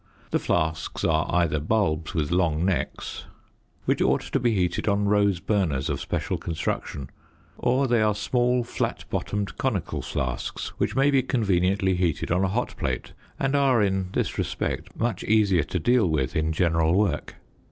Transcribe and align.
The 0.31 0.39
flasks 0.39 1.03
are 1.03 1.27
either 1.29 1.59
bulbs 1.59 2.15
with 2.15 2.31
long 2.31 2.65
necks 2.65 3.17
(Fig. 3.85 3.99
46) 4.01 4.01
which 4.01 4.01
ought 4.01 4.21
to 4.33 4.39
be 4.39 4.55
heated 4.55 4.87
on 4.87 5.05
rose 5.05 5.39
burners 5.39 5.91
of 5.91 6.01
special 6.01 6.39
construction; 6.39 7.11
or 7.59 7.85
they 7.87 8.01
are 8.01 8.15
small 8.15 8.63
flat 8.63 9.05
bottomed 9.11 9.59
conical 9.59 10.01
flasks 10.01 10.69
which 10.79 10.95
may 10.95 11.11
be 11.11 11.21
conveniently 11.21 11.93
heated 11.93 12.31
on 12.31 12.43
a 12.43 12.47
hot 12.47 12.75
plate 12.77 13.13
and 13.39 13.55
are, 13.55 13.83
in 13.83 14.09
this 14.13 14.39
respect, 14.39 14.89
much 14.99 15.23
easier 15.25 15.61
to 15.65 15.77
deal 15.77 16.09
with 16.09 16.35
in 16.35 16.51
general 16.51 16.95
work. 16.95 17.35